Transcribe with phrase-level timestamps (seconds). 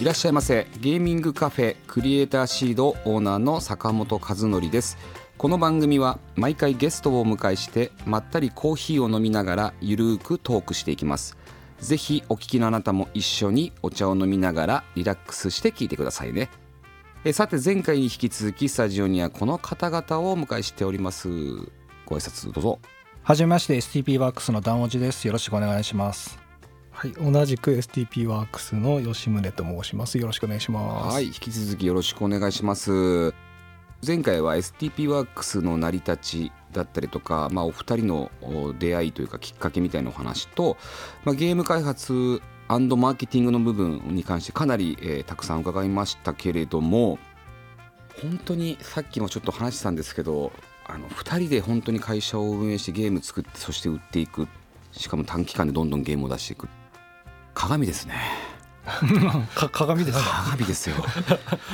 [0.00, 0.68] いらっしゃいませ。
[0.78, 4.96] ゲーミングカフェクリエイターシードオーナーの坂本和則です。
[5.36, 11.36] この番組は毎回ゲストをお迎えしてまったりコーヒーを飲みながらゆるーくトークしていきます。
[11.80, 16.48] ぜひお聞きのあなたも一緒にお茶を飲みながらリラックスして聞いてくださいね。
[17.24, 21.28] えさて前回に引き続きスタジオにはこの方々をお迎えしております。
[22.06, 22.78] ご挨拶どうぞ。
[23.24, 25.26] はじめまして STP ワークスのダンオジです。
[25.26, 26.47] よろしくお願いします。
[26.98, 30.18] はい、同じく STP ワークスの吉宗と申します。
[30.18, 31.14] よろしくお願いします。
[31.14, 33.32] はい引き続きよろしくお願いします
[34.04, 38.32] 前回は STP ワークスの成り立ちだったりとか、まあ、お二人の
[38.80, 40.76] 出会いというかきっかけみたいなお話と、
[41.24, 47.20] まあ、ゲーム開発マーケティングの部分に関してかなり、えーたくさん伺いましたけれども
[48.20, 50.50] 本当にさっきもちょっと話したんですけど
[50.84, 54.48] あの2人で本当に会社を運営してゲーム作ってそして売っていく
[54.90, 56.68] しかも短期間でどんどんゲームを出していく
[57.54, 58.14] 鏡ですね。
[59.54, 60.96] か鏡ですか鏡ですよ。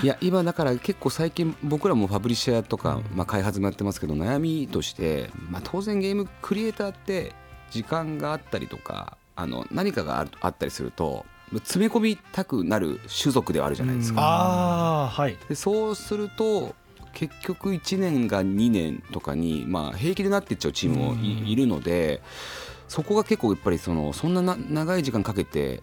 [0.03, 7.33] いや今だから結構最近僕らもファブリッシャーとか、まあ、開発もやってますけど悩みとして、まあ、当然ゲームクリエイターって
[7.71, 14.21] 時間があったりとかあの何かがあったりすると詰め込みたくなる種族ではあるじゃないですか。
[14.21, 15.37] ああはい。
[15.49, 16.75] でそうすると
[17.13, 21.57] 結局1年が2年とかに、まあ、平気でなっていっちゃうチームもい,、うん。
[21.57, 22.23] るので
[22.95, 25.83] そこが結構やっぱりそのそんなな長い時間かけて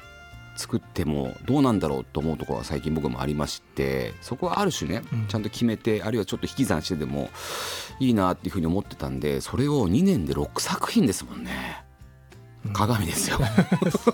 [0.55, 5.27] 作ってもどうなんだろうと思うところが最近僕もありましてそこはある種ね、うん。
[5.27, 7.29] ちゃんと決めてあるいはちょっと引き算してでも
[7.99, 11.83] いいなっていうふうに思ってたんでそれを2年で6作品ですもんね
[12.73, 13.39] 鏡ですよ。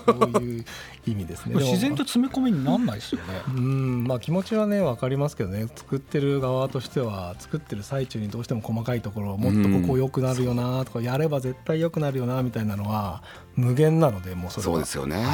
[0.06, 0.64] そういう
[1.06, 1.54] 意味ですね。
[1.56, 3.24] 自然と詰め込みになんないですよね。
[3.48, 5.66] うん、まあ気持ちはね分かりますけどね。
[5.74, 13.22] 作ってる側としては作ってる最中にどうしても細かいところもっとここ良くなるよなとかやれば絶対良くなるよなみたいなのは
[13.54, 14.72] 無限なのでもうそれは。
[14.72, 15.24] そうですよね、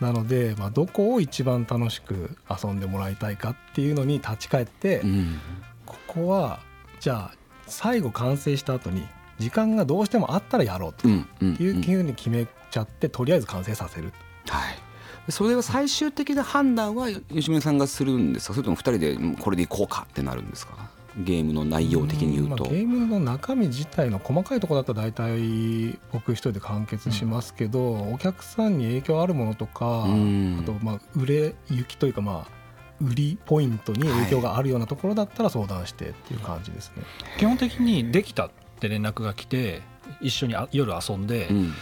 [0.00, 5.40] なので、まあ、どこを一番楽しく遊んでもらいたいかっていうのに立ち返って、うん。
[5.84, 6.60] ここは
[7.00, 9.06] じゃあ最後完成した後に
[9.38, 14.12] 時間がどうしてもあったらやろうとうんうんいうふうに決めちゃってとりあえず完成させる。
[14.48, 18.54] はい、それは最終的な判断は吉村さんがするんですか？
[18.54, 20.90] それとも2人でうんこれでいこうかってなるんですか？
[21.14, 22.64] ゲームの内容的に言うと。
[22.64, 30.58] まあ、ゲームの中身自体の細かいところだったら大体僕一人で完結しますけど、お客さんに影響あるものとか、うん。
[30.62, 32.62] あとまあ売れ行きというかまあ
[33.04, 37.02] 売りポイントに影響があるようなところだったら相談してっていう感じですね。
[37.36, 38.50] 基本的にできた
[38.82, 39.80] って連絡が来て
[40.20, 41.72] 一緒にあ夜遊んで、うん。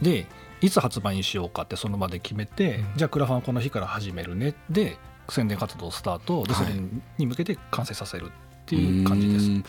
[0.00, 0.26] で
[0.62, 2.96] いつ発売にしようかってその場で決めて、うん。
[2.96, 4.54] じゃあクラファンこの日から始めるね。
[4.70, 4.96] で
[5.28, 6.44] 宣伝活動スタート。
[6.44, 6.64] ではい。
[6.64, 6.76] それ
[7.18, 8.30] に向けて完成させるっ
[8.64, 9.64] ていう感じです、うん。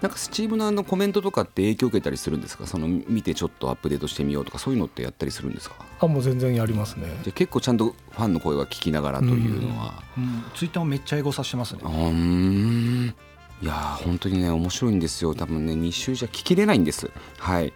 [0.00, 2.66] なんかスチームのあのコメントとかって影響を受けたりするんですか？
[2.66, 5.74] その見てちょっとアップデートしてみようとかそういうのってやったりするんですか？
[6.00, 7.08] あもう全然やりますね。
[7.24, 10.44] じゃあ結構ちゃんとファンの声は聞きながらというのは、うん。
[10.54, 11.80] ツイッターもめっちゃ英語させてますね。
[11.82, 13.14] うーん
[13.60, 15.34] いやー本当にね面白いんですよ。
[15.34, 17.10] 多分ね2週じゃ聞きれないんです。
[17.38, 17.72] はい。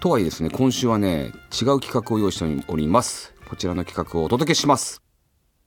[0.00, 3.32] とはいえですね今週はね違う企画を用意しております。
[3.48, 5.00] こちらの企画をお届けします。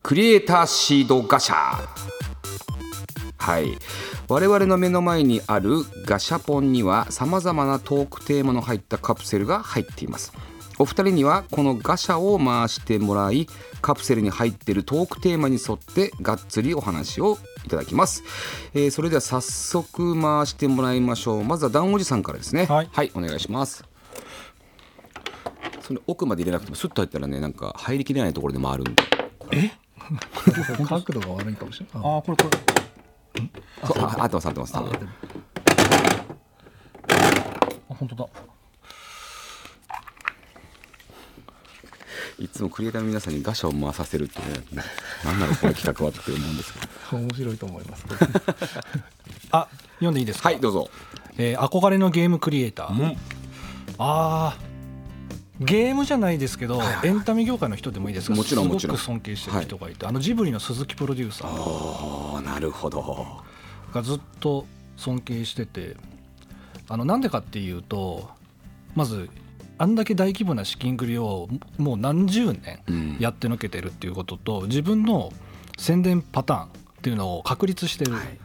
[0.03, 1.88] クリエイターシードガシャ。
[3.38, 3.78] はい。
[4.28, 5.72] 我々の目の前にある
[6.06, 10.34] ガシャポンにはさまざまなトークテーマの入ったカプセルが入っています。
[10.78, 13.48] お二人にはこのガシャを回してもらい
[13.81, 18.23] カプセルに入っているトークテーマに沿ってがっつりお話をいただきます、
[18.73, 21.44] えーそれでは早速回してもらいましょう。
[21.44, 22.66] まずはダンおじさんからですね。
[22.66, 23.11] はい。
[23.16, 23.83] お願いします。
[25.81, 29.03] それ奥まで入れなくてもスッと入ったらねなんか入りきれないところで回るんで。
[30.88, 32.13] 角度が悪いかもしれない。
[32.13, 32.81] ああこれこれ。
[33.88, 34.83] そうあ合ってます合ってますあ
[37.88, 38.27] 本当だ
[42.41, 44.39] いつもクリエイターの皆さんにガシャを回させるって
[44.75, 44.83] ね
[45.23, 47.17] 何なのこの企画はって思うんですけど。
[47.17, 48.05] 面白いと思います。
[49.51, 50.49] あ読んでいいですか？
[50.49, 50.89] はいどうぞ
[51.38, 53.17] えー憧れのゲームクリエイター、
[53.99, 58.97] あーゲームじゃないですけど、はいはいエンタメ業界の人でもいいですがもちろんもちろん。
[58.97, 61.61] すごく尊敬してる人がいて、あのジブリの鈴木プロデューサー。
[61.61, 63.43] おーなるほど。
[63.93, 64.65] がずっと
[64.97, 65.95] 尊敬してて。
[66.89, 68.29] あのなんでかっていうと
[68.95, 69.29] まず
[69.81, 71.50] あんだけ大規模な資金繰りを
[71.80, 73.18] もう何十年うん。
[73.19, 75.33] やってのけてるっていうことと自分の
[75.78, 76.68] 宣伝パターンっ
[77.01, 78.39] ていうのを確立してる、はい。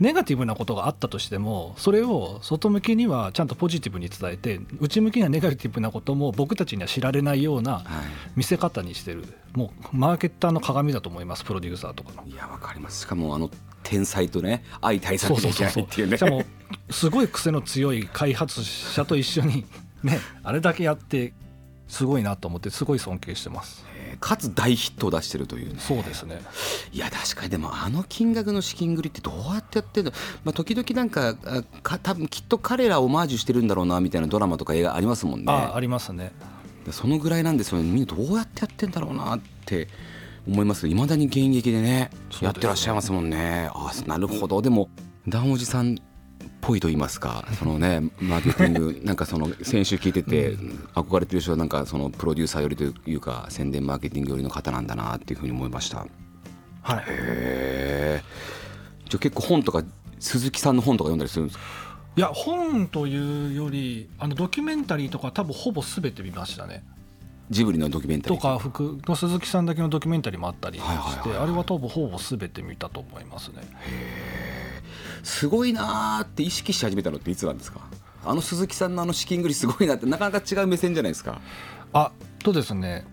[0.00, 7.84] ネガティブなことがあったとしてもそれを外向けにはちゃんとポジティブに伝えて内向きなネガティブなことも僕たちには知られないようなは
[8.34, 9.24] 見せ方にしてる。
[9.54, 12.26] もうマーケッターの鏡だと思いますプロデューサーとかの。
[12.26, 13.02] い、いやわかります。
[13.02, 13.48] しかもあの
[13.84, 16.16] 天才とね相対さなきゃいけないっていうね。
[16.16, 16.42] しかも
[16.90, 19.64] すごい癖の強い開発者と一緒に
[20.02, 20.18] ね。
[20.42, 21.32] あれだけやって
[21.88, 23.84] すごいなと思ってすごい尊敬してます。
[23.96, 25.80] えーかつ大ヒットを出してるというね。
[25.80, 26.40] そうですね。
[26.92, 30.12] いや確かにでもあの金額の資金繰りってどうやってやってんの、
[30.44, 35.46] まあ、時々なんかあか多分きっと彼らをオマージュしてるんだろうなみたいなドラマとか映画ありますもんね。
[35.52, 36.32] あありますね。
[36.90, 37.90] そのぐらいなんですよね。
[37.90, 39.88] みんなどうやってやってんだろうなって
[40.46, 40.86] 思います。
[40.88, 42.10] いまだに現役でねね。
[42.40, 43.70] やってらっしゃいますもんね。
[43.72, 44.62] あなるほど。
[44.62, 44.88] でも
[45.26, 45.96] ダンおじさんっ
[46.62, 50.56] ぽいと言いますかそのねマーケティング なんかその先週聞いてて
[50.94, 56.06] 憧れてる人はなんかそのプロデューサー寄りというか宣伝マーケティング寄りの方なんだなっていうふうに思いました。
[56.82, 56.98] はい。
[57.00, 58.22] へえ
[59.08, 59.82] じゃあ結構本とか
[60.20, 61.64] 鈴木さんの本とか読んだりするんですか？
[62.16, 66.84] いや本というよりあのドキュメンタリーとか多分ほぼ全て見ましたね。
[67.50, 68.38] ジブリのドキュメンタリー。
[68.38, 70.84] とか福の鈴木さんだけのドキュメンタリーもあったりし
[71.24, 73.56] て、あれは多分ほぼ全て見たと思いますね
[75.22, 77.80] すごいなーって意識し始めたのっていつなんですか？
[78.24, 81.40] あの鈴木さんのあの資金繰りすごいなってなかなか違う目線じゃないですか？
[81.92, 83.04] あとですね。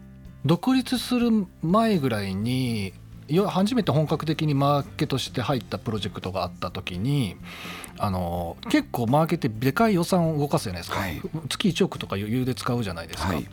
[0.45, 2.94] 独立する前ぐらいに
[3.27, 7.35] よ初めて本格的にマーケとして入ったプロジェクトがあった時に
[7.97, 11.21] あの結構マーケってでかい予算を動かすじゃないですか、はい。
[11.50, 13.45] 月1億とか余裕で使うじゃないですか、はい。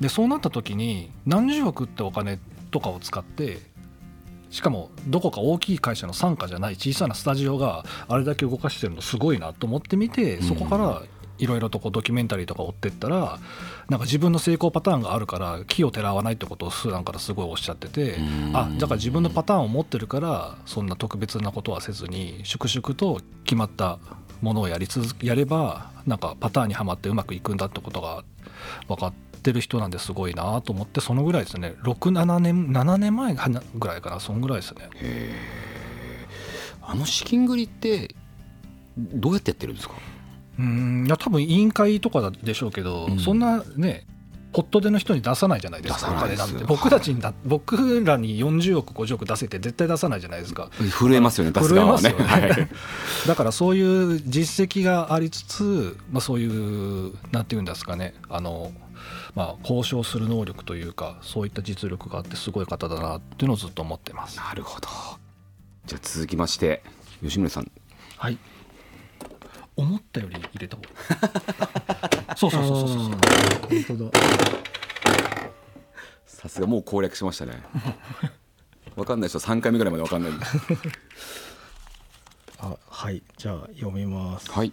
[0.00, 2.38] でそうなった時に何十億ってお金
[2.70, 3.58] とかを使って
[4.54, 11.02] しかもどこか大きい会社の傘下じゃない小さなスタジオがあれだけ動かしてるのすごいなと思ってみてそこから
[11.38, 13.40] いろいろとこうドキュメンタリーとか追ってったら
[13.88, 18.20] なんか自分の成功パターンがあるから木をてらわないってことを普段からすごいおっしゃっててう
[18.52, 18.56] ん。
[18.56, 23.98] あだから自分のパターンを持ってるからそんな特別なことはせずに粛々と決まった
[24.40, 28.22] ものをやり続けやればなんかパターンにはまってうまくいくんだってことが
[28.86, 31.74] 分かってる人なんですごいなと思ってそのぐらいですね。
[31.82, 33.34] 67年7年前
[33.74, 34.20] ぐらいかな。
[34.20, 34.88] そんぐらいですね。
[36.82, 38.14] あの資金繰りって
[38.96, 39.94] どうやってやってるんですか？
[40.58, 43.18] うんいや多分委員会とかでしょうけど、うん。
[43.18, 44.06] そんなね
[44.52, 46.62] ホットでの人に出さないじゃないですかお金なんて。
[46.64, 50.70] 僕たちにだ、僕らに40億50億出せって絶対出さないじゃないですか。
[50.96, 52.10] 震えますよね出す側はね。
[52.10, 52.14] ね。
[52.24, 52.68] はい。
[53.26, 53.82] だからそうい
[54.16, 58.70] う実績がありつつ、まあ、そういうなんていうんですかねあの、
[59.34, 64.36] まあ、交渉する能力というかそういった実力があってすごい方だなっていうのをずっと思ってます。
[64.36, 64.88] なるほど。
[65.86, 66.82] じゃあ続きまして
[67.22, 67.70] 吉村さん。
[68.16, 68.38] はい。
[69.76, 72.36] 思ったより入れた方が。
[72.38, 72.98] そうそうそうそうそう。
[73.08, 73.18] 本
[73.98, 74.20] 当だ
[76.26, 77.60] さすがもう攻略しましたね。
[78.94, 80.32] わかんない人は3回目ぐらいまでわかんない
[82.60, 83.20] あはい。
[83.36, 84.72] じゃあ読みます、はい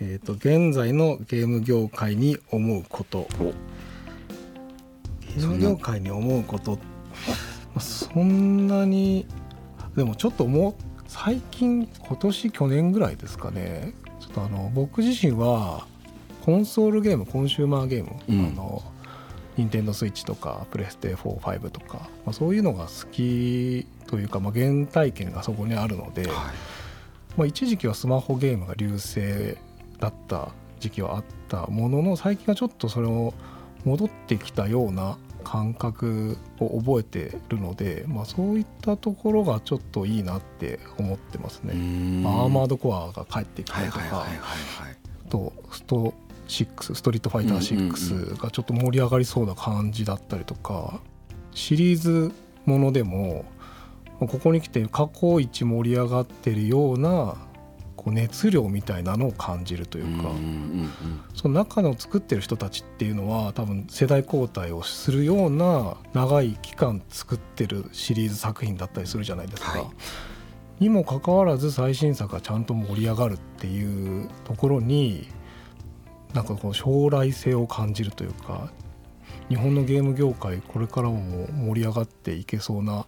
[0.00, 3.20] えっ、と現在のゲーム業界に思うこと。
[3.40, 3.44] お。
[5.20, 6.72] ゲーム業界に思うこと。
[6.72, 6.78] ま
[7.76, 9.26] あそんなに
[9.96, 10.74] でもちょっともう
[11.08, 13.92] 最近今年去年ぐらいですかね。
[14.20, 15.86] ちょっとあの僕自身は
[16.44, 18.46] コンソールゲームコンシューマーゲーム、うん。
[18.46, 18.82] あの
[19.58, 26.32] 任天堂スイッチとかプレステ45とか、まあ、そういうのが好きというか、まあ、原体験がそこにあるので、はい。
[27.36, 29.58] まあ、一時期はスマホゲームが優勢
[29.98, 33.34] だった時期はあったものの最近はちょっとそれを
[33.84, 41.72] 戻ってきたような感覚を覚えてるので、まあ、そういったところがちょっといいなって思ってますね。
[41.72, 44.26] アーマードコアが帰ってきたりとか
[45.30, 46.14] とスト
[46.48, 51.00] 6ストリートファイター6がちょっと盛り上がりそうな感じだったりとか
[51.52, 52.32] シリーズ
[52.64, 53.44] ものでも
[54.18, 57.36] ここに来て過去一盛り上がってるような
[57.98, 60.90] こう熱量みたいなのを感じるというか、うんうんうん
[61.34, 69.78] その中の作ってる人たちっていうのは多分世代交代をするような長い期間作ってるシリーズ作品だったりするじゃないですか。
[69.78, 69.86] はい
[70.80, 75.28] にもかかわらず最新作がちゃんと盛り上がるっていうところに
[76.34, 78.70] なんかこう将来性を感じるというか
[79.48, 83.06] 日本のゲーム業界これからも盛り上がっていけそうな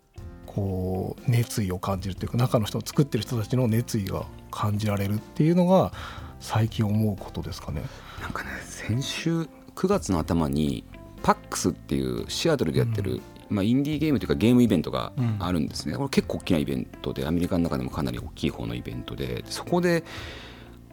[0.52, 5.92] こう熱意を感じるというか中の人作ってる人たちの熱意が感じられるっていうのが
[6.40, 7.82] 最近思うことですかね。
[8.20, 9.42] なんかね先週
[9.76, 10.82] 9月の頭に
[11.22, 20.02] PAX っていうシアトルでやってる、まあ、インディーゲームというかゲームイベントがあるんですね、これ結構大きなイベントでアメリカの中でもかなり大きい方のイベントでそこで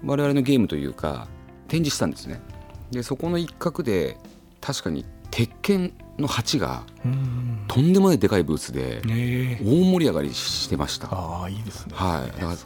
[0.03, 1.27] 我々のゲームというか
[1.67, 2.39] 展示したんですね。
[2.91, 4.17] でそこの一角で
[4.61, 7.63] 確かに鉄拳の8がうん。
[7.67, 11.07] とんでもないでかいブースでね大盛り上がりしてました。
[11.11, 11.93] ああいいですね。
[11.95, 12.57] はい、だから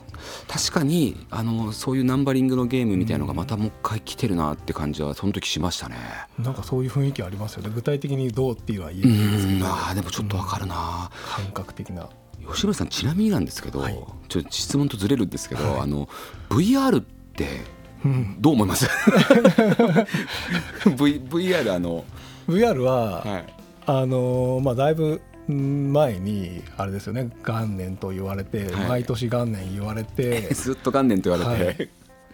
[0.47, 5.95] 確かにあのそういうナンバリングのゲームみたいのがまたもう一回来てるなって感じはその時しましたね。
[6.39, 7.71] なんかそういう雰囲気ありますよね。
[7.73, 9.59] 具体的にどうっていうのは言えうないですけど。
[9.59, 9.63] ん。
[9.63, 12.09] あーでもちょっとわかるな、感覚的な。
[12.53, 13.93] 吉村さんちなみになんですけど、はい。
[14.29, 16.07] ちょっと質問とずれるんですけど、あの
[16.49, 17.61] VR って
[18.03, 18.37] うん。
[18.39, 18.87] どう思います？
[20.85, 22.03] v ?VR あの、
[22.51, 23.53] VR は、はい、
[23.85, 28.87] あのーまあだいぶん前にあれですよね元年と言われて、はい。
[28.87, 31.89] 毎年元年言われて ずっと元年と言われて、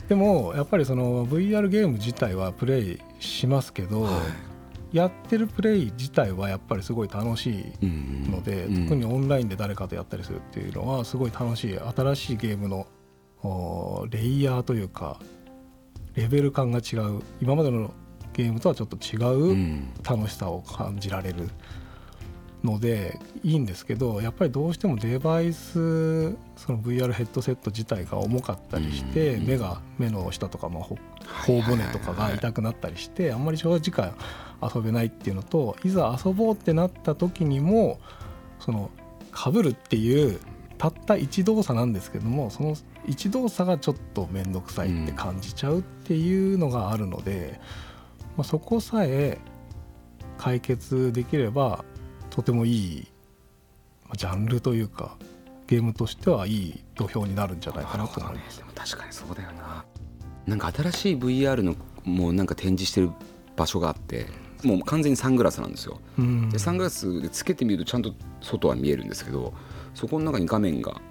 [0.09, 4.13] でもやっぱりその VR ゲーム自体はプレイしますけど、はい。
[4.93, 8.83] やってるプレイ自体はやっぱりすごい楽しいうんので、うん。
[8.85, 12.87] 特にオンラインで誰かとやったりするっていうのはすごい楽しい新しいゲームの
[14.09, 15.19] レイヤーというか
[16.15, 17.21] レベル感が違う。
[17.41, 17.91] 今までの
[18.37, 19.89] ゲームとはちょっと違ううん。
[20.07, 21.49] 楽しさを感じられる
[22.63, 34.15] のでいいんですけどやっぱりどうしてもデバイスその VR ヘッドセット自体が重かったりして、うん目が目の下とかもほはい頬骨とかが痛くなったりしてあんまり長時間
[34.61, 37.99] 遊べないっていうのといざ遊ぼうってなった時にも
[38.59, 38.89] その
[39.33, 40.39] 被るっていう
[40.77, 42.75] たった一動作なんですけどもその
[43.05, 47.59] 一動作がちょっと面倒くさいって感じちゃうっていうのがあるので、
[48.37, 49.39] まあ、そこさえ
[50.37, 51.83] 解決できれば
[52.29, 53.07] とてもいい
[54.05, 55.17] まあジャンルというか
[55.65, 58.59] ゲームとしてはいい土俵になるんじゃないかなと思います。
[58.59, 59.83] でも確かにそうだよな。
[60.45, 61.75] なんか新しい VR の
[62.05, 63.11] もうなんか展示してる
[63.57, 64.27] 場所があって
[64.63, 65.99] もう完全にサングラスなんですよ。
[66.17, 66.49] うん。
[66.49, 69.53] でサングラスでつけてみるとちゃんと外は見えるんですけど
[69.93, 71.01] そこの中に画面が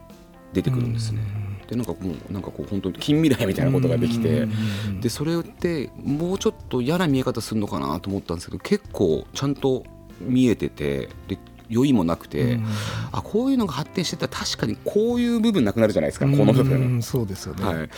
[0.54, 1.20] 出てくるんですね
[1.68, 4.46] でなんかもうなんかこう本当に近未来みたいなことができてう
[4.90, 9.84] んでそれってもうちょっと嫌な見え方するのかなと思ったんですけど結構ちゃんと
[10.20, 12.66] 見えててで酔いもなくて、うん
[13.12, 17.88] あこういうのが発展してたら確かにこういう部分なくなるじゃないですかこの部う分、んそうですよね、はい、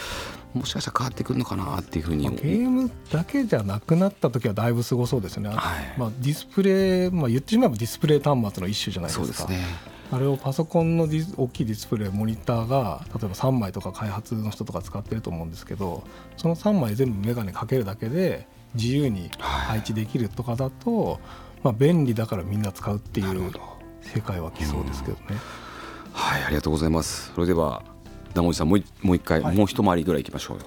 [0.54, 5.58] もしかしたら変わってくるのかなっていうふうにまあゲームだけじゃなくなった時はだいぶすごそうですよね、はい。
[5.98, 9.24] まあ、ディスプレイ、まあ、言ってしまえばディスプレイ端末の一種じゃないですか。
[9.24, 9.64] そうですね
[10.10, 16.02] あれをパソコンのディス大きいディスプレイモニターが例えば3枚とか開発の人とか使ってると思うんですけど
[16.36, 21.20] その3枚全部メガネかけるだけで自由に配置できるとかだと、
[21.62, 23.52] まあ、便利だからみんな使うっていう
[24.02, 25.24] 世界は来そうですけどね。
[26.12, 27.32] はいありがとうございます。
[27.34, 27.82] それでは
[28.34, 29.56] ダモジさんもういもう一回、はい。
[29.56, 30.64] もう一回りぐらいいきましょうよ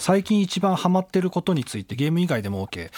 [0.00, 2.90] 最近一番ハマってることについてゲーム以外でも OK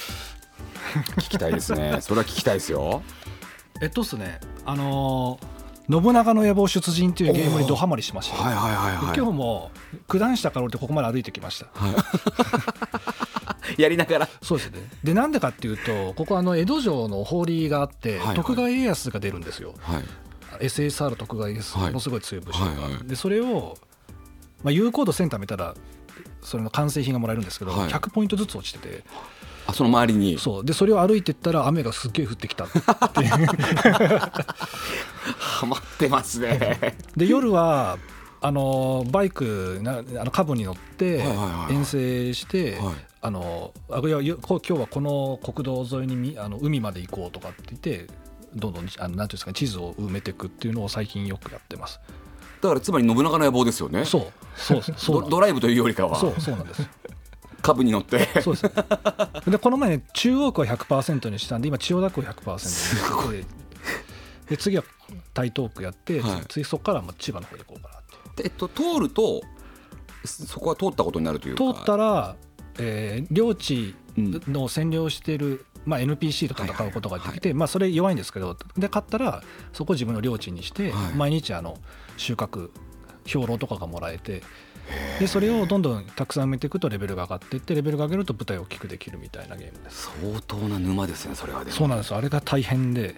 [1.17, 1.99] 聞きたいですね。
[2.01, 3.03] それは聞きたいですよ。
[3.81, 4.41] えっとっすね。
[4.65, 9.17] あのー信長の野望出陣」っていうゲームにドハマりしました、はいはいはいはい。
[9.17, 9.73] 今日も
[10.07, 11.67] 九段下から降りてここまで歩いてきました。
[13.77, 14.29] やりながら。
[14.41, 14.89] そうですね。
[15.03, 18.37] でなんでかっていうとここあの江戸城の法理があって、はいはい。
[18.37, 19.75] 徳川家康が出るんですよ。
[19.81, 20.05] はい。
[20.67, 21.87] SSR 徳川家康はい。
[21.89, 23.77] ものすごい強い武将が、はいはいでそれを、
[24.63, 25.75] まあ、有効度1000貯めたら
[26.43, 27.89] それの完成品がもらえるんですけど、はい。
[27.89, 29.05] 100ポイントずつ落ちてて。
[29.67, 30.39] あその周りに？
[30.39, 30.65] そう。
[30.65, 33.29] でそれを歩いてったら雨がすっげえ降ってきたっていう。
[35.39, 36.97] ハマってますね。
[37.17, 37.99] で夜は
[38.41, 41.25] あのバイクなあのカブに乗って
[41.71, 42.95] 遠征して、はい。
[43.25, 48.09] あのあいや今日はこの国道沿いにみあの海まで行こうとかって言って
[48.57, 52.01] どんどんあのなんていうんですかね地図を埋めていくっていうのを最近よくやってます。
[52.63, 54.05] だからつまり信長の野望ですよね。
[54.05, 54.33] そう。
[54.57, 56.19] そうそうドドライブというよりかは。
[56.19, 56.89] そうそうなんです。
[57.61, 58.29] 株に乗って。
[58.41, 58.63] そうです。
[58.65, 58.73] ね。
[59.49, 63.47] でこの前ね中央区を100%にしたんで今千代田区を100%にして。
[64.49, 64.85] で次は
[65.35, 66.43] 台東区やって、はい。
[66.49, 68.03] 次そこからまあ千葉の方で行こうかなっ
[68.37, 68.43] て。
[68.45, 69.43] でえっと通ると
[70.25, 71.75] そこは通ったことになるというか。
[71.75, 72.37] 通ったら、
[72.79, 74.31] えー領地うん。
[74.31, 81.15] の占領してる、まあ、NPC と戦うことができて、まあ、それ弱いんですけどで勝ったらそこを自分の領地にして、はい。
[81.15, 81.79] 毎日あの
[82.17, 82.71] 収穫
[83.27, 84.43] 兵糧とかがもらえて
[85.21, 90.11] でそれをどんどんたくさん埋めていくとレベルが上がっていってレベルが上げると舞台を大きくできるみたいなゲームです。
[90.21, 93.15] 相当な沼ですねそれはそうなんですあれが大変で。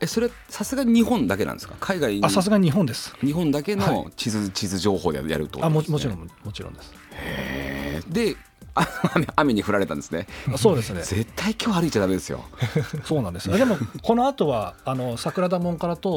[0.00, 1.76] えそれさすがに日本だけなんですか？
[1.78, 3.14] 海外にあさすがに日本です。
[3.20, 5.64] 日本だけはの地図,、地図情報でやると。
[5.64, 6.92] あももちろんもちろんです。
[7.12, 8.12] へー。
[8.12, 10.26] であ雨雨に降られたんですね。
[10.56, 11.02] そうですね。
[11.02, 12.44] 絶対今日歩いちゃダメですよ。
[13.04, 13.52] そうなんです。
[13.52, 16.08] あでもこの後はあの桜田門から通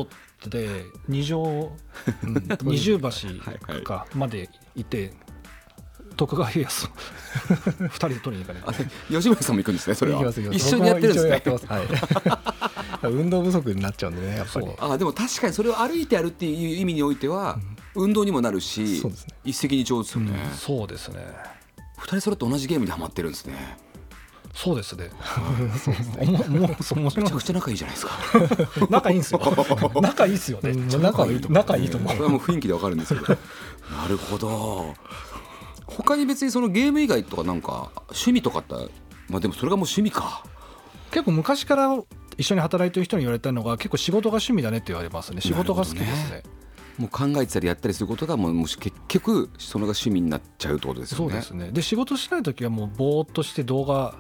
[0.45, 1.71] って二条
[2.61, 5.13] 二重橋か まで行って
[6.15, 6.87] 徳川家康
[7.79, 10.21] 二人で取りに行かれ吉村さんも行くんですねそれは。
[10.51, 11.41] 一緒にやってるんですね。
[11.45, 11.87] 僕はい
[13.03, 17.59] 運動不足になっちゃうんでねやっぱりあでも確かにそれを歩いてやるっていう意味においては、
[17.93, 19.11] 運動にもなるし、ね。
[19.43, 21.54] 一石二鳥ですよね、そうですね
[21.97, 23.77] 二人揃って同じゲームにハマってるんですね。
[24.53, 25.09] そうですね。
[26.21, 28.13] おももうそう面白いめちゃくちゃ仲いいじゃないですか。
[28.89, 29.41] 仲いいんですよ。
[30.01, 30.69] 仲いいですよね。
[30.69, 31.01] うん。
[31.01, 32.15] 仲いいと仲いいと思う。
[32.15, 33.27] これはもう雰囲気でわかるんですけど。
[33.27, 34.95] なるほど。
[35.85, 38.75] 他に別にそのゲーム以外とかなんか趣味とかって
[39.29, 40.43] まあでもそれがもう趣味か。
[41.11, 41.97] 結構昔から
[42.37, 45.41] 一緒に働いてる人に言われたのが結構仕事が趣味だねって言われますね。
[45.41, 46.43] 仕事が好きですね
[46.97, 51.31] もう考えてたりやったりすることがもうもし結局それが趣味になっちゃうってことですよね。
[51.31, 51.71] そうですね。
[51.71, 54.15] で仕事しない時はもうぼーっとして動画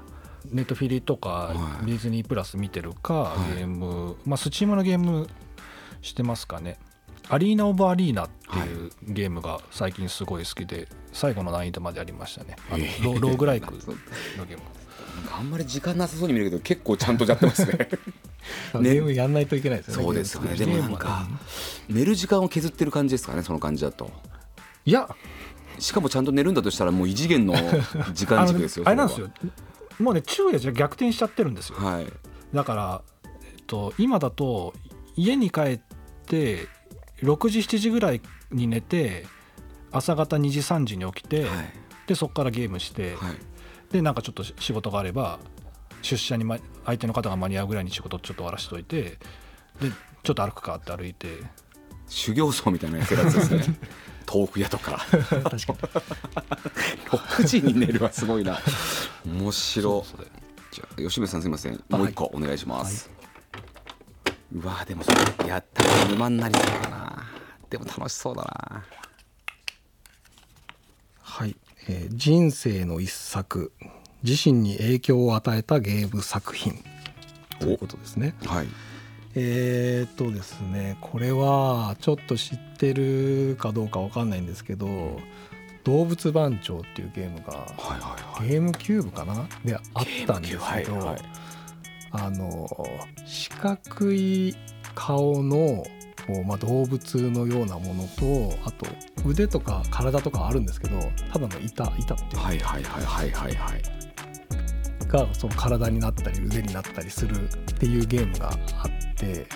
[0.51, 1.85] ネットフィリとかはい。
[1.85, 3.57] ディズニープラス見てるか、はい。
[3.57, 5.27] ゲームまあスチームのゲーム
[6.01, 6.77] してますかね。
[7.29, 12.55] アリーナ・オブ・アリーナっていうゲームが最近すごい好きで最後の難易度までやりましたね。
[12.69, 14.63] あのロローグライクのゲーム。
[15.31, 17.89] あんまり時間なさそうに見えるけど結構ちゃんとやってますね
[18.73, 20.03] ゲームやんないといけないですよね。
[20.03, 20.55] そうですよね。
[20.55, 21.27] でもなんか
[21.89, 24.11] 寝る時間を削ってる感じですかねその感じだと。
[24.85, 25.09] いや。
[25.79, 27.53] しかもちゃんと寝るんだとしたらもう異次元の
[28.13, 29.29] 時間軸ですよあれなんですよ。
[29.97, 31.77] そもうね昼夜じゃ逆転しちゃってるんですよ。
[31.79, 32.05] れははい。
[32.53, 33.27] だから、え
[33.61, 34.73] っと、今だと
[35.15, 35.79] 家に帰っ
[36.25, 36.67] て
[37.21, 38.21] 6時7時ぐらい
[38.51, 39.25] に寝て
[39.91, 41.49] 朝方2時3時に起きて、はい。
[42.07, 43.35] でそこからゲームして、はい。
[43.91, 45.39] でなんかちょっと仕事があれば
[46.05, 49.17] 出社に、ま、相手の方が間に合うぐらいに仕事ちょっと終わらしといてで
[50.23, 51.27] ちょっと歩くかって歩いて。
[52.07, 53.77] 修行僧みたいな生活ですね。
[54.31, 55.03] 豆腐屋とか。
[55.09, 55.57] 確かに。
[57.09, 58.59] 6時に寝るはすごいな。
[59.25, 60.05] 面白
[60.71, 61.83] じゃあ吉部さんすみません。
[61.89, 63.09] あもう一個お願いします、
[64.51, 65.11] うわでもそ
[65.43, 67.23] れやったら沼になりそうだな。
[67.69, 68.83] でも楽しそうだな。
[71.21, 71.55] はい、
[71.87, 73.71] えー人生の一作
[74.23, 76.73] 自身に影響を与えたゲーム作品。
[77.59, 78.35] ということですね。
[78.45, 78.67] はい。
[79.35, 85.19] えー、っとですねこれはちょっと知ってるかどうかわかんないんですけど
[85.83, 88.49] 「動物番長」っていうゲームがはいはいはい。
[88.49, 89.45] ゲームキューブかな？
[89.65, 91.21] であったんですけど、はいはい。
[92.11, 92.67] あの
[93.25, 94.55] 四角い
[94.93, 95.83] 顔の
[96.27, 98.87] こうまあ、動物のようなものとあと
[99.25, 100.97] 腕とか体とかあるんですけど
[101.31, 102.41] ただの板板っていう。
[102.41, 103.81] はいはいはいはいはいはい
[105.15, 107.49] がその体になったり腕になったりするっ
[107.79, 109.47] ていうゲームがあって。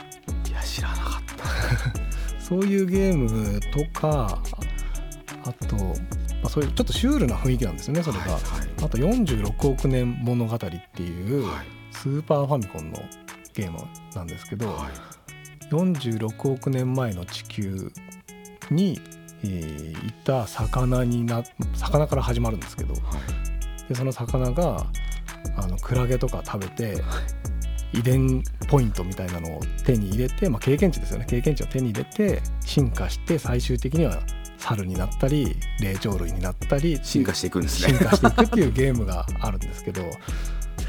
[0.49, 2.39] いや知らなかった。
[2.39, 4.41] そういうゲームとか
[5.43, 5.83] あと、ま
[6.45, 8.23] あ、そういうちょっとシュールな雰囲気なんですよねそれが。
[8.23, 8.41] はいはい。
[8.83, 10.67] あと46億年物語って
[11.03, 11.65] いうはい。
[11.91, 12.99] スーパーファミコンの
[13.53, 13.79] ゲーム
[14.15, 15.09] なんですけど、はい。
[15.73, 17.91] 46億年前の地球
[18.71, 18.99] に、
[19.43, 21.43] えーいた魚にな
[21.73, 22.93] 魚から始まるんですけど
[23.87, 24.85] でその魚が
[25.63, 27.01] あのクラゲとか食べて
[27.93, 31.25] 遺伝ポイントみたいなのを手に入れて、まあ、経験値ですよね。
[31.27, 34.21] 経験値を手に入れて進化して最終的には
[34.57, 40.03] 猿になったり霊長類になったり進化していくんです進ね化していくっていうゲームがあるんですけど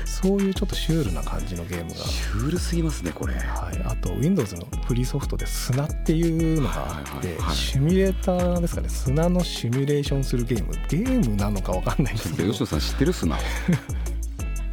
[0.04, 1.96] そういうちょっとシュールな感じのゲームが。
[1.96, 3.34] シュールすぎますねこれ。
[3.34, 8.88] はい、あと Windows のフリーソフトで砂っていうのがあって、シミュレーターですかね。
[8.88, 10.72] 砂のシミュレーションするゲーム。
[10.88, 12.50] ゲームなのかわかんないんですけど。
[12.50, 13.38] 吉野さん知ってる砂？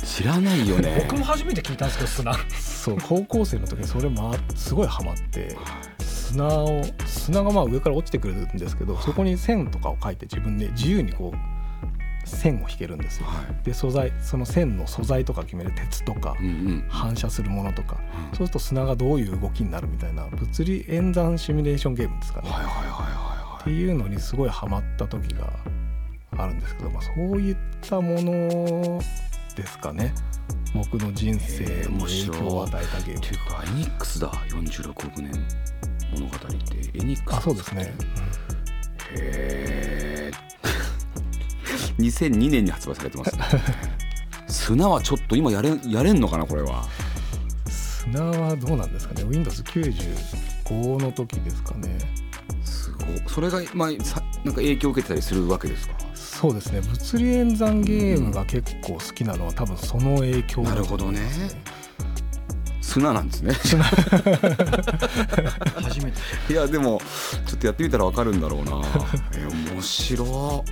[0.08, 1.06] 知らないよね。
[1.10, 2.34] 僕も初めて聞いたんですけど砂。
[2.58, 5.56] そう高校生の時にそれもすごいハマって
[6.00, 13.28] 砂を砂がまあ上から落ちてくるんですけどそこに線とかを描いて自分で自由にこう線を引けるんですよ。
[13.28, 13.65] はい。
[13.65, 16.86] で素材その線の素材とか決める鉄とかうんうん。
[16.88, 17.98] 反射するものとか
[18.32, 22.50] うんそうすると砂がどういう動きになるみたいな物理演算シミュレーションゲームですかね。
[22.50, 25.52] はいはいはいはっていうのにすごいハマった時が
[26.38, 29.02] あるんですけど、まあ、そういったもの
[29.58, 30.13] ですかね。
[30.74, 33.13] 僕の人生に影響を与えたゲーム。
[33.13, 34.32] いっていうかエニックスだ。
[34.50, 35.32] 46億年
[36.13, 36.78] 物語って。
[36.93, 37.93] エニックスあそうですね、
[39.15, 40.32] へえ
[41.98, 43.43] 2002年に発売されてますね。
[44.48, 46.86] 砂はちょっと今やれやれんのかなこれは。
[47.67, 49.24] 砂はどうなんですかね。
[49.24, 51.98] Windows95 の時ですかね。
[52.63, 55.96] すごいそれが、まあ、さなんか影響を受けてたりするわけですか？
[56.39, 56.82] そうですね。
[56.82, 61.78] 物理演算ゲームが結構好きなのは多分その影響だと思いますなるほ
[62.82, 63.54] 砂なんですね。
[65.82, 66.54] 初めて。
[66.54, 67.02] いやでも
[67.47, 68.82] ちょっとやってみたらわかるんだろうな。
[69.36, 70.71] え面白い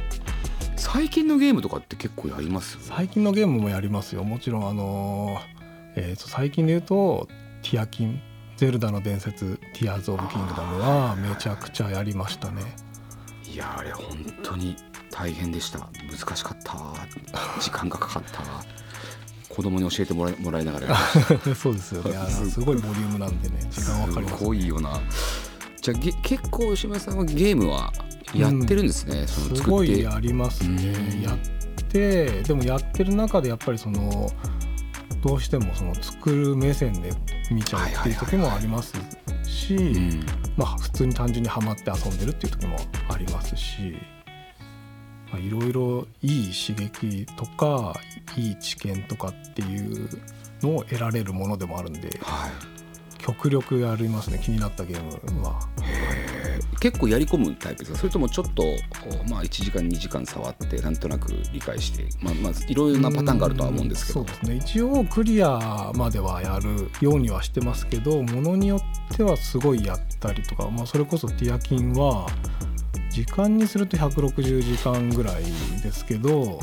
[0.77, 2.77] 最近のゲームとかって結構やります？
[2.81, 4.23] 最近のゲームもやりますよ。
[4.23, 5.39] もちろんあのー
[5.95, 7.27] えーと最近で言うと
[7.63, 8.21] ティアキン。
[8.55, 12.61] ゼルダの伝説ティアーズ・オブ・キングダムはめちゃくちゃやりましたね。
[13.51, 14.05] いやあれ本
[14.43, 14.77] 当に
[15.17, 15.79] 大変でした。
[15.79, 16.75] 難しかった。
[17.61, 18.43] 時間がかかった。
[19.47, 20.97] 子供に教えてもらいもらいながら
[21.55, 22.11] そうですよね。
[22.51, 24.37] すごいボリュームなんでね時間わかります。
[24.37, 24.99] すごいよな。
[25.81, 27.93] じゃあげ結構吉村さんはゲームは
[28.33, 30.83] やってるんですね、そのすごいやりますね。
[30.91, 31.21] うん。
[31.21, 31.37] やっ
[31.87, 34.29] てでもやってる中でやっぱりその
[35.21, 37.13] どうしてもその作る目線で
[37.49, 38.93] 見ちゃうっていう時もあります
[39.45, 40.25] し、うん。
[40.57, 42.75] まあ普通に単純にはまって遊んでるっていう時も
[43.07, 43.93] ありますし。
[43.93, 44.14] まあ
[45.37, 47.93] いろいろいい刺激とか
[48.37, 50.09] いい知見とかっていう
[50.61, 52.51] のを得られるものでもあるんではい。
[53.17, 55.59] 極力やりますね気になったゲームは。
[55.81, 56.79] えー。
[56.79, 57.97] 結構やり込むタイプですか？
[57.97, 58.63] それともちょっと
[59.27, 64.19] まあ1時間2時間触ってなんとなく理解してまあまあいろいろなパターンがあるとは思うんですけど。
[64.19, 64.55] そうですね。
[64.57, 72.27] 一応クリアまではやるようにはしてますけどものによってはすごいやったりとか、まあ、それこそティアキンは
[73.15, 75.43] 時間にすると160時間ぐらい
[75.81, 76.59] ですけど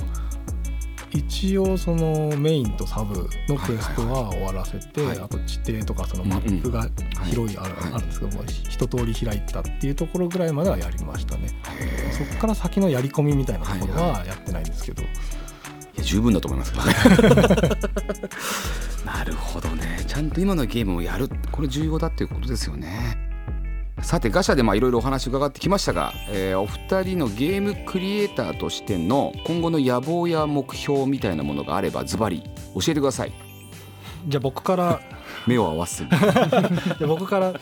[1.10, 5.18] 一応そのメインとサブのクエストは終わらせて、はい。
[5.18, 6.86] あと地底とかそのマップが
[7.24, 7.92] 広いある,、はい。
[7.94, 11.48] あるんですけども一通り開いたっていうところぐらいまではやりましたね。
[11.70, 15.08] へそこから先のやり込みみたいなところはやってないんですけど、ーい
[15.98, 16.74] や十分だと思います
[19.06, 20.04] なるほどね。
[20.06, 23.31] ちゃんと今のゲームをやるこれ重要だっていうことですよね
[24.02, 32.42] さてガシャでまあいろいろお話伺ってきましたが、えーお二人のゲームクリエイターとしての今後の野望や目標みたいなものがあればズバリ
[32.74, 33.32] 教えてください。
[34.26, 35.00] じゃあ僕から
[35.46, 36.16] 目を合わせて
[36.98, 37.52] で僕から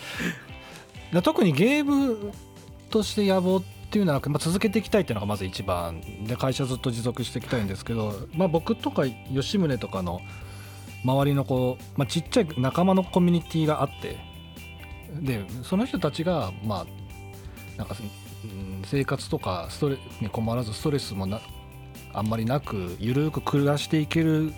[1.12, 2.33] で特にゲーム
[2.90, 10.20] として野望っていうのは、まあ、続けていきたいっていうのがまず一番で会社ずっと持続していきたいんですけど、まあ、僕とか吉宗とかの
[11.05, 14.30] 周りのこう、まあ、ちっちゃい仲間のコミュニティがあって
[15.20, 17.96] でその人たちがまあなんか
[18.44, 21.40] うん生活とかストレに困らずストレスもな
[22.12, 24.53] あんまりなくゆるく暮らしていける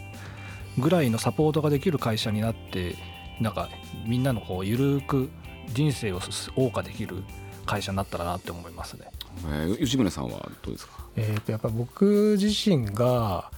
[0.78, 2.96] ぐらいのサポートができる会社になって
[3.40, 3.68] なんか
[4.06, 5.30] みんなのこうゆるく
[5.68, 7.22] 人生を謳歌できる
[7.66, 9.06] 会社になったらなって思いますね。
[9.46, 11.04] えー吉宗さんはどうですか？
[11.16, 13.50] えー、とやっぱ僕自身が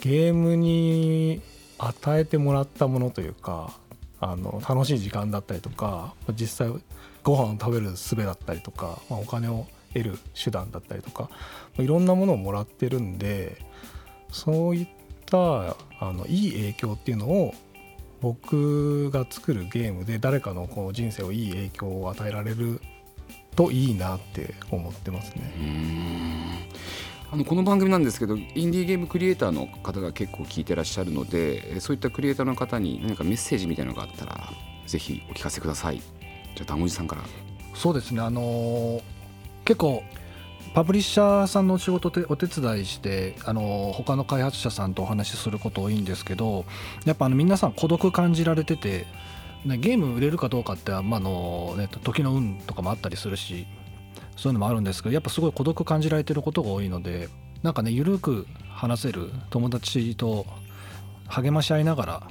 [0.00, 1.40] ゲームに
[1.78, 3.72] 与えてもらったものというか
[4.24, 6.82] あの楽しい時間だったりとか実際
[7.24, 11.28] ご飯を食べる術だったりとか、まあ、お金を得る手段だったりとか
[11.76, 13.60] いろんなものをもらってるんで
[14.30, 14.88] そういっ
[15.26, 17.52] たあのいい影響っていうのを
[18.20, 22.80] 僕が作るゲームで誰かのこう人生をいい影響を与えられる
[23.56, 26.68] といいなって思ってますね。
[27.32, 34.50] あのこの番組なんですけどインディーゲームクリエイターの方が結構聞いてらっしゃるのでそういったクリエイターの方に何かメッセージみたいなのがあったら
[34.86, 35.96] ぜひお聞かせください。
[35.96, 37.22] じゃあ団子寺さんから。
[37.74, 38.20] そうですね。
[38.20, 39.02] あのー
[39.64, 40.02] 結構
[40.74, 46.66] パブリッシャーさんのお仕事でお手伝いして、あの他の開発者さんとお話しすること多いんですけど
[47.06, 49.06] やっぱあの皆さん孤独感じられてて、
[49.64, 53.66] ね、ゲーム売れるかどうかって、まあのね、時の運とかもあったりするし
[54.36, 57.28] そういうのもあるんですけどやっぱすごい孤独感じられてることが多いので
[57.62, 60.46] なんかねゆるく話せる友達と
[61.28, 62.28] 励まし合いながら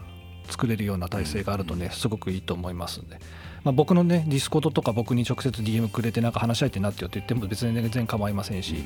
[0.50, 3.20] 作れるような体制があるとねすごくいいと思いますんで、
[3.64, 8.84] まあ、僕のねディスコードとか僕に直接 DM くれてなんか話し合いってなってよって言っても別に全然構いませんし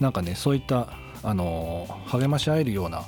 [0.00, 0.88] なんかねそういった、
[1.22, 3.04] あのー励まし合えるような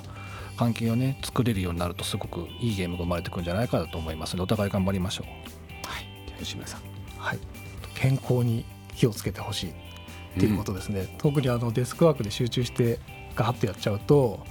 [0.57, 5.27] 関係をね作れるようになるとすごくいいゲームが生まれてくるんじゃないかなと思いますのでお互い頑張りましょう。
[5.87, 6.05] はい。
[6.37, 6.81] 吉村さん。
[7.17, 7.39] はい、
[7.95, 8.65] 健康に
[8.99, 9.73] 気をつけてほしいっ
[10.39, 12.99] ていうことですね、特にあのデスクワークで集中して
[13.35, 14.45] ガーッとやっちゃうと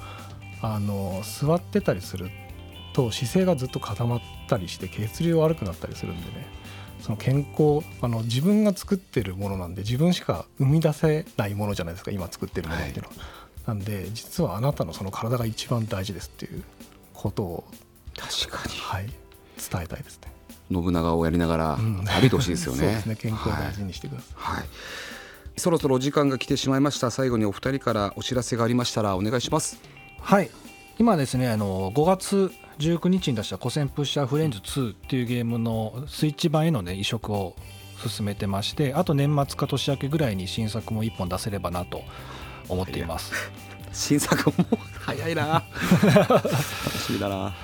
[0.62, 2.30] あの座ってたりする
[2.94, 6.46] と姿勢がずっと固まったりして血流悪くなったりするんでね。
[7.00, 13.14] その健康あの自分が作ってるものなんで自分しか生み出せないものじゃないですか今作ってるものっていうのは、
[13.68, 16.64] なんで実はあなたのその体が一番大事ですっていう
[17.14, 17.64] ことを、
[18.16, 18.74] 確かに。
[18.80, 19.06] はい、
[19.70, 20.37] 伝えたいですね
[20.70, 22.04] 信長をやりながらうん。
[22.04, 22.78] 歩いてほしいですよね。
[22.78, 23.16] そうですね。
[23.16, 24.32] 健康をはい大事にしてください。
[24.34, 24.64] はい。
[25.56, 27.10] そろそろお時間が来てしまいました。
[27.10, 29.78] 最後にお二人からお知らせがありましたらお願いします。
[30.20, 30.50] はい。
[30.98, 37.54] 今ですねあの5月19日に出した「古戦プッシャーフレンズ2」っていうゲームのスイッチ版へのね移植を
[38.04, 42.02] 進めてましてあと年末か年明けぐらいに新作も1本出せればなと
[42.68, 43.32] 思っています。
[43.92, 44.66] 新作も
[45.00, 45.64] 早いな。
[46.28, 46.48] 楽
[46.98, 47.54] しみだな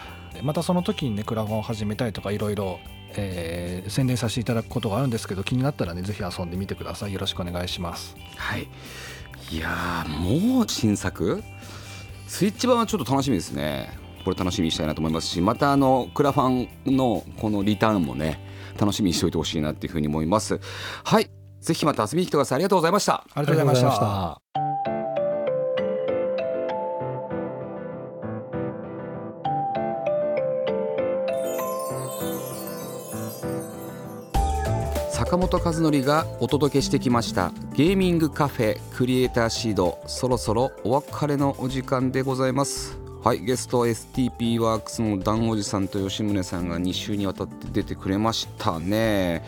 [0.42, 2.78] またその時にねクラファンを始めたいとかいろいろ
[3.16, 7.12] えー宣伝させていただくことがあるんですけど気になったらねぜひ遊んでみてください。
[7.12, 8.16] よろしくお願いします。
[8.36, 8.68] はい。
[9.50, 11.42] いやーもう新作？
[12.26, 13.96] スイッチ版はちょっと楽しみですね。
[14.24, 16.48] これ楽しみにしたいなと思いますしまたあのクラファ
[16.90, 18.40] ンのこのリターンもね
[18.80, 20.58] 楽しみにしておいてほしいなっていうふうに思います。
[21.04, 21.30] はい。
[21.60, 22.56] ぜひまた遊びに来てください。
[22.56, 23.24] ありがとうございました。
[23.34, 24.43] ありがとうございました
[35.34, 40.00] 坂本和則がお届けしてきましたゲーミングカフェクリエイターシード。
[40.06, 42.96] そろそろお別れのお時間でございます。
[43.24, 49.44] はいゲスト STP ワークスのダンおじさんと吉宗さんが2週にわたって出てくれましたね、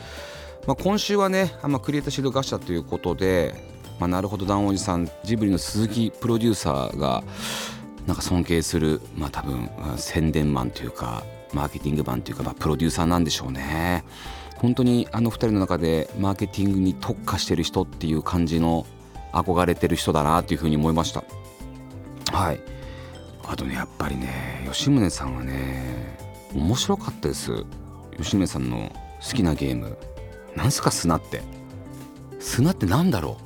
[0.67, 3.55] まあ、今週はね、ま、クリエイターシードガシャということで、
[4.01, 7.23] まあ、なるほどダンおじさんジブリの鈴木プロデューサーが
[8.09, 11.23] なんか尊敬するまあ多分宣伝マンというか
[11.53, 14.05] マーケティングマンというか、まあ、プロデューサーなんでしょうね。
[14.59, 18.87] 本当にあの2人の中でマーケティングに特化してる人っていう感じの
[19.33, 21.25] 憧れてる人だなっていうふうに思いました。
[22.33, 22.61] はい。
[23.49, 26.19] あとねやっぱりね吉宗さんはね
[26.55, 27.65] 面白かったです。
[28.17, 28.91] 吉宗さんの
[29.23, 29.97] 好きなゲーム。
[30.57, 31.43] なんすか砂って。
[32.41, 33.37] 砂ってなんだろ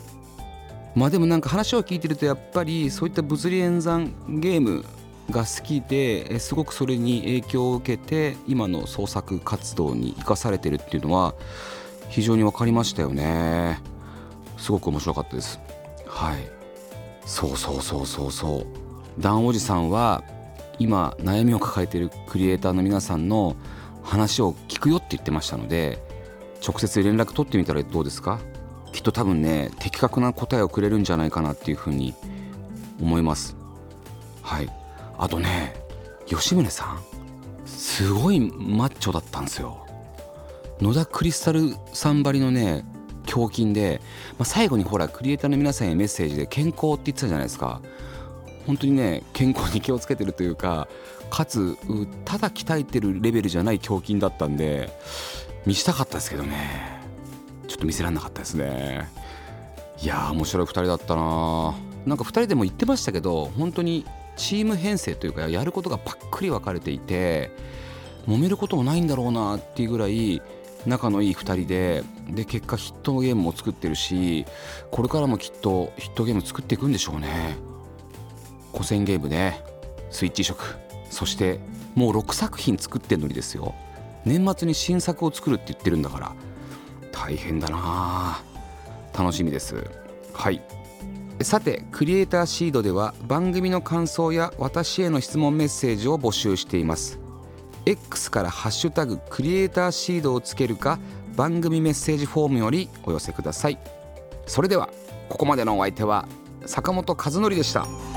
[0.97, 0.99] う。
[0.99, 4.85] まあでもなんか話を聞いてるとやっぱりそういった物理演算ゲーム
[5.31, 11.35] が好きですごくそれに影響を受けて今の創作活動に生かされてるっていうのは
[12.09, 13.81] 非常に分かりましたよね。
[14.59, 15.61] すごく面白かったです。
[16.07, 16.39] はい。
[17.25, 18.67] そうそうそうそうそう。
[19.19, 20.25] ダンおじさんは
[20.79, 23.55] 今悩みを抱えているクリエイターの皆さんの
[24.03, 25.99] 話を聞くよって言ってましたので
[26.67, 28.41] 直接連絡取ってみたらどうですか？
[28.93, 32.15] きっと多分ね的確な答えをくれるんじゃないかなっていうふうに
[33.01, 33.57] 思います。
[34.43, 34.80] はい。
[35.21, 35.75] あとね
[36.27, 37.03] 吉宗さん
[37.67, 39.87] すごいマッチョだったんですよ。
[40.81, 42.87] 野田クリスタルさんばりのね
[43.31, 44.01] 胸筋で、
[44.39, 47.83] まあ、最後にほらクリエイターの皆さんへメッセージで健康って言ってたじゃないですか。
[48.67, 50.89] 本当にね健康に気をつけてるというか
[51.29, 51.77] かつ
[52.25, 54.91] ただ鍛えてるレベルじゃない胸筋だったんで
[55.67, 56.99] 見したかったですけどね。
[57.69, 59.07] ちょっと見せられなかったですね。
[60.03, 61.75] いやー面白い2人だったな
[62.07, 64.07] なんか2人でも言ってましたけど本当に
[64.41, 67.51] チーム編成というかやることがパックリ分かれていて
[68.27, 70.41] 揉めることもないんだろうなっていうぐらい
[70.87, 74.47] 仲のいい2人でで結果ヒットゲームも作ってるし
[74.91, 77.57] これからもきっとヒットゲーム作っていくんでしょうね。
[78.73, 79.63] 古戦ゲームね。
[80.11, 80.59] スイッチ移植
[81.11, 81.61] そして
[81.95, 83.75] もう6作品作ってんのにですよ。
[84.25, 86.33] 年末に新作を作るって言ってるんだから。
[87.13, 88.41] 大変だな。
[89.13, 89.85] 楽しみです
[90.33, 90.63] はい。
[91.43, 97.19] さてクリエイターシードでは番組の感想や私への質問メッセージを募集しています
[97.87, 100.99] X から「ハッシュタグクリエイターシード」をつけるか
[101.37, 103.79] 番組メッセージフォームよりお寄せください
[104.47, 104.91] それでは
[105.31, 106.29] ここまでのお相手は
[106.67, 108.10] 坂本和則でした。